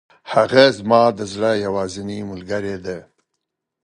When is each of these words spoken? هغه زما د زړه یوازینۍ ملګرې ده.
هغه 0.33 0.63
زما 0.77 1.01
د 1.17 1.19
زړه 1.33 1.51
یوازینۍ 1.65 2.19
ملګرې 2.31 2.75
ده. 2.85 2.97